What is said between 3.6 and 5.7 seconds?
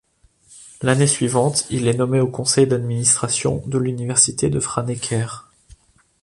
de l'université de Franeker.